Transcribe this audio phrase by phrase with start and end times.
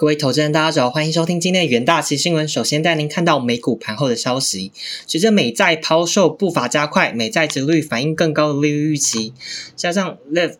[0.00, 2.48] 各位投资人，大家好，欢迎收听今天的元大旗新闻。
[2.48, 4.72] 首先带您看到美股盘后的消息。
[5.06, 9.34] 随着美债抛售步伐加快，美债值率反映更高的利率预期，
[9.76, 10.54] 加上 Live。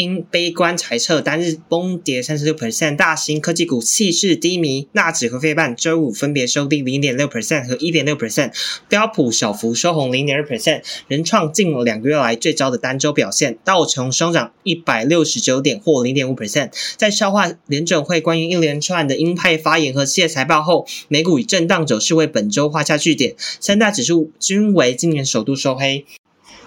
[0.00, 4.88] 因悲观猜测，单日崩跌三十六 percent，大型科技股气势低迷。
[4.92, 8.52] 纳指和费半周五分别收低零点六 percent 和一点六 percent，
[8.88, 13.58] 标普小幅收红零点二 percent，仍创近两个月来最糟的单周表现。
[13.62, 16.70] 道琼收涨一百六十九点，或零点五 percent。
[16.96, 26.06] 在消化联准会关于一连串的鹰派发言和企业财报后，美股以震荡走势为本周画下句点，三大指数均为今年首度收黑。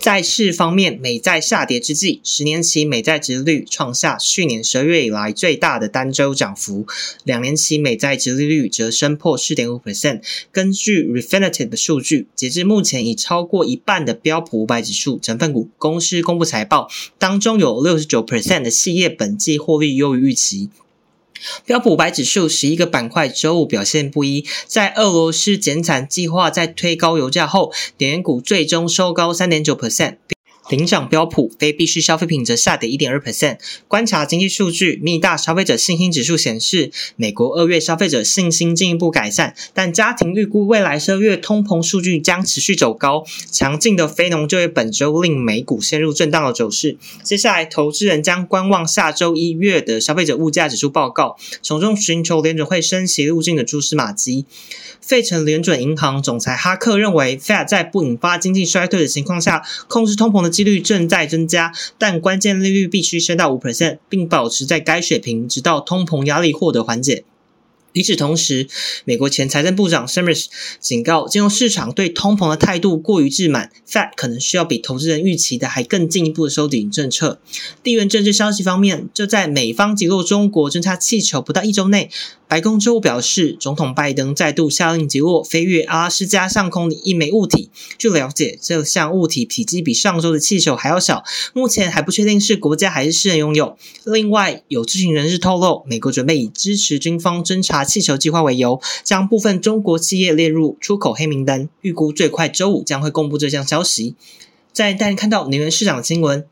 [0.00, 6.86] 债市方面，美债下跌之际，十年期美债值率创下去年十二月以来最大的单周涨幅，
[7.24, 10.22] 两年期美债值利率则升破四点五 percent。
[10.52, 16.88] 根据 Refinitiv 的数据，截至目前，已超过一半的标普五百指数成分股公司公布财报，
[17.18, 20.70] 当中有六十九 percent 的企业本季获利优于预期。
[21.64, 30.16] 标普五百指数十一个板块周五表现不一，在俄罗斯减产计划在推高油价后，能源股最终收高三点九 percent。
[30.68, 33.58] 领涨标普，非必需消费品则下跌一点二 percent。
[33.86, 43.24] 观察经济数据，密大消费者信心指数显示，美国二月消费者信心进一步改善，但家庭预估未来十二月通膨数据将持续走高。
[43.50, 46.96] 强劲的非农就业本周令美股陷入震荡的走势。
[47.22, 54.44] 接下来，投资人将观望下周一月的消费者物价指数报告，从中寻求联准会升息路径的蛛丝马迹。
[55.00, 67.24] 费城联准银行总裁哈克认为，Fed 在不引发经济衰退的情况下，控制通膨的几率正在增加，但关键利率必须升到五 percent，并保持在该水平，直到通膨压力获得缓解。
[67.92, 68.66] 与此同时，
[69.06, 70.46] 美国前财政部长 Summers
[70.80, 77.38] 警告，金融市场对通膨的态度过于自满，Fed 可能需要比投资人预期的还更进一步的收紧政策。
[77.82, 82.10] 地缘政治消息方面，就在美方击落中国侦察气球不到一周内。
[82.48, 87.70] 白宫周五表示，总统拜登再度下令击落飞越阿拉斯加上空的一枚物体。
[87.98, 93.76] 据了解，这项物体体积比上周的气球还要小，目前还不确定是国家还是私人拥有。
[94.04, 101.68] 另外，有知情人士透露，美国准备以支持军方侦察气球计划为由，将部分中国企业列入出口黑名单。
[101.80, 104.14] 预估最快周五将会公布这项消息。
[104.72, 106.46] 在带您看到能源市场的新闻。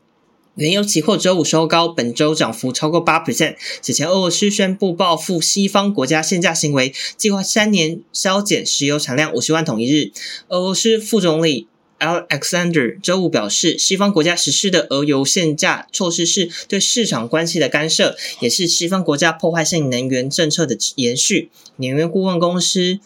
[0.55, 3.55] 原油期货周五收高，本周涨幅超过八 percent。
[3.81, 10.11] 此前，俄罗斯宣布报复西方国家限价行为，计划三年削减石油产量五十万桶一日。
[10.47, 11.67] 俄罗斯副总理
[11.99, 21.49] Alexander 周五表示，西方国家实施的俄油限价措施是对市场关系的干涉，也是西方国家破坏性能源政策的延续。
[21.75, 22.99] 能源顾问公司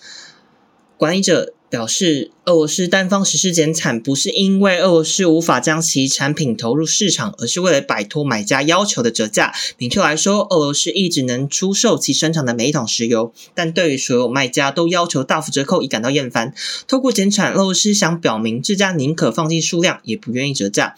[0.97, 1.55] 管理者。
[1.69, 9.53] 表示，俄罗斯单方实施减产，不是因为俄罗斯无法将其产品投入市场，而是为了摆脱买家要求的折价。
[9.77, 16.55] 明确来说，俄罗斯一直能出售其生产的每一桶石油，但对于所有卖家都要求大幅折扣，已感到厌烦。
[16.87, 20.95] 透过减产，俄罗斯想表明，自家宁可放弃数量，也不愿意折价。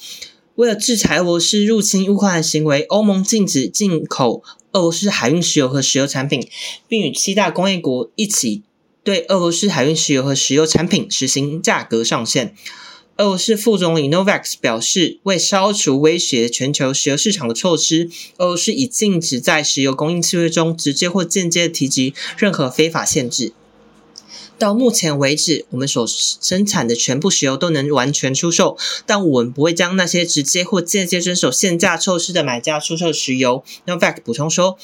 [0.55, 6.47] 为了制裁俄罗斯入侵乌克兰的行为，欧盟禁止进口俄罗斯海运石油和石油产品，
[6.87, 8.61] 并与七大工业国一起。
[9.03, 12.55] 对俄罗斯海运石油和石油产品实行价格上限。
[13.17, 23.53] 俄罗斯副总理 Novak 表示，为消除威胁全球石油市场的措施，俄罗斯已禁止在石油供应契约中直接或间接提及任何非法限制。
[24.57, 33.63] 到目前为止，我们所生产的全部石油都能完全出售，但我们不会将那些直接或间接遵守限价措施的买家出售石油。
[33.87, 34.77] Novak 补充说。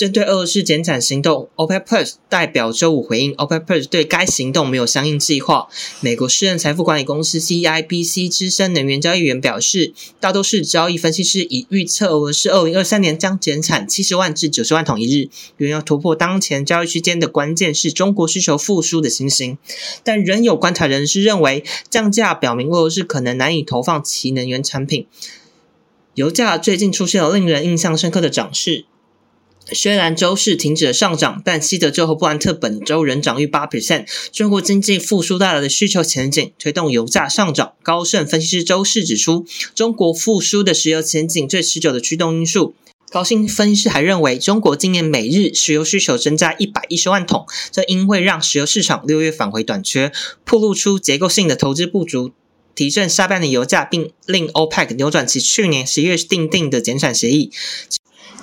[0.00, 5.68] 针对俄罗斯减产行动，OPEC Plus 代表周五回应，OPEC Plus 对该行动没有相应计划。
[6.00, 15.28] 美国私人财富管理公司 CIBC 资深能源交易员表示，大多数交易分析师已预测俄罗斯二零二三年将减产七十万至九十万桶一日。
[15.58, 19.58] 原油突破当前交易区间的关键是中国需求复苏的情形，
[20.02, 25.06] 但仍有观察人士认为，降价表明俄罗斯可能难以投放其能源产品。
[26.14, 28.86] 油价最近出现了令人印象深刻的涨势。
[29.72, 34.06] 虽然周市停止了上涨，但西德州和布兰特本周仍涨逾八 percent。
[34.32, 37.72] 中国经济复苏带来的需求前景推动油价上涨。
[37.82, 42.74] 高盛分析师周四指出，中国复苏的石油前景最持久的驱动因素。
[43.10, 50.12] 高盛分析师还认为，中国今年每日石油需求增加一百一十万桶，这应会让石油市场六月返回短缺，
[50.44, 52.30] 暴露出结构性的投资不足，
[52.74, 57.50] 提振下半年油价，并令 OPEC 扭转其去年十月订定的减产协议。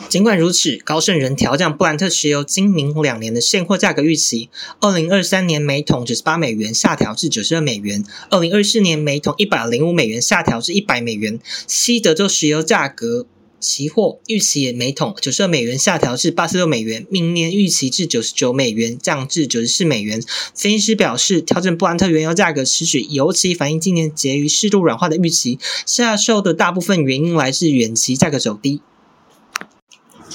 [0.09, 4.49] 尽管如此，高盛仍调降布兰特石油今明两年的现货价格预期，
[4.79, 11.39] 二零二三年每桶九十八美元下调至九十二美元，二零二四年每桶一百零五美元下调至一百美元。
[11.67, 13.27] 西德州石油价格
[13.59, 20.21] 期货预期也每桶九十二美元下调至八十六美元，明年预期至九十九美元，降至九十四美元。
[20.55, 25.59] 分析师表示，调整布兰特原油价格持续，尤其反映今年结余适度软化的预期。
[25.85, 28.81] 下售的大部分原因来自远期价格走低。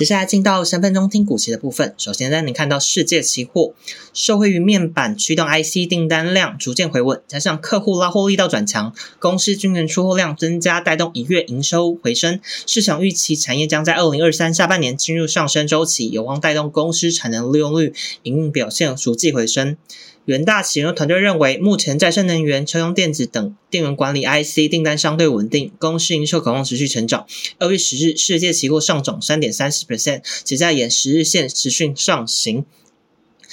[0.02, 1.94] 接下来进到三分钟听股期的部分。
[1.96, 3.72] 首先，让你看到世界期货
[4.12, 12.40] 受惠于面板驱动 IC 订单量逐渐回稳，加上客户拉货力道转强，公司今年出货量增加，带动一月营收回升。
[12.66, 17.94] 市场预期产业将在二零二三下半年进入上升周期，有望带动公司产能利用率、
[18.25, 19.76] 营运表现逐季回升。
[20.25, 27.26] 元大企研团队认为，目前再生能源、车用电子等电源管理 IC 订单相对稳定，公司营收可望持续成长。
[27.58, 32.64] 二月十日，世界期货上涨三点三十线且在沿十日线持续上行。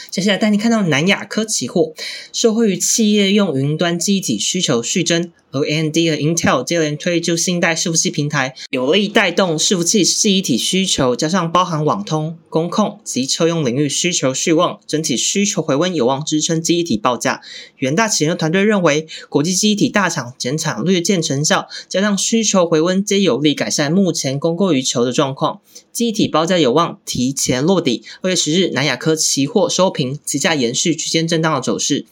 [0.09, 1.93] 接下来带你看到南亚科期货，
[2.31, 5.31] 受惠于企业用云端机体需求续增。
[5.51, 17.41] 而 AMD 和 Intel 接连推出新一代伺服器平台，有力带动伺服器记忆体需求，加上包含网通、工控及车用领域需求续旺，整体需求回温有望支撑记忆体报价。
[17.77, 25.61] 元大企业团队认为，国际记忆体大厂减产略见成效，加上需求回温，皆有力改善目前供过于求的状况，
[25.91, 28.03] 记忆体报价有望提前落底。
[28.21, 32.05] 二月十日，南亚科期货收平，期价延续区间震荡的走势。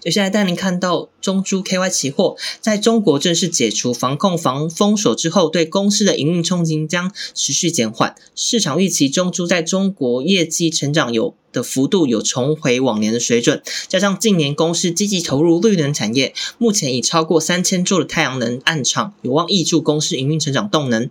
[0.00, 8.14] 接下来带您看到中珠 KY 期货，在中国正式解除防控防封锁之后，对公司的营运冲击将持续减缓。
[8.34, 11.34] 市场预期中珠在中国业绩成长有。
[11.52, 21.10] 的幅度有重回往年的水准，加上近年公司积极投入绿能产业，目前已超过三千座的太阳能暗场，有望挹注公司营运成长动能。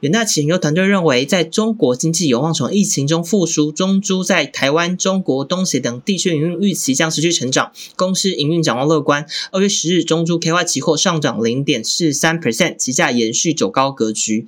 [0.00, 9.26] 远大企研究团队认为，在中国经济有望从疫情中复苏，中珠在台湾、中国东协等地区营运预期将持续成长，公司营运展望乐观。
[9.52, 14.46] 二月十日，中珠 KY 期货上涨零点四三 percent，期价延续走高格局。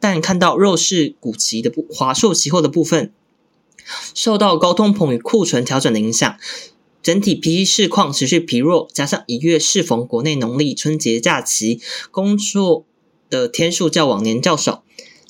[0.00, 3.12] 但看到弱势股期的部华硕期货的部分。
[4.14, 6.36] 受到高通膨与库存调整的影响，
[7.02, 11.80] 整体 PC 市况持续疲弱，加上一月适逢国内农历春节假期，
[12.10, 12.86] 工作
[13.32, 14.84] 的天数较往年较少，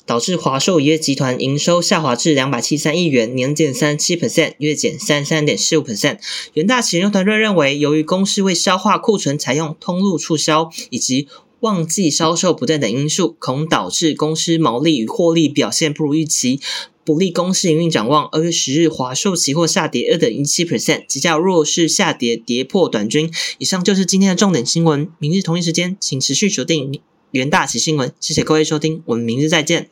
[0.05, 6.17] 导致华硕一业集团营收下滑至两百七三亿元，年减三七 percent，月减三三点四五 percent。
[6.55, 11.29] 元大企研团队认为，由于公司为消化库存，采用通路促销以及
[11.61, 16.59] 旺季销售不振等因素，恐导致公司毛利与获利表现不如预期。
[17.05, 18.27] 不利公司营运展望。
[18.31, 23.29] 二月十日，华硕期货下跌二点一七 percent，即较弱势下跌，跌破短均。
[23.57, 25.09] 以上就是今天的重点新闻。
[25.19, 27.01] 明日同一时间，请持续锁定
[27.33, 28.13] 元大喜新闻。
[28.19, 29.89] 谢谢各位收听，我们明日再见。